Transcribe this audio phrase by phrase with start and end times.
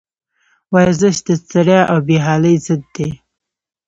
[0.73, 3.09] ورزش د ستړیا او بېحالي ضد دی.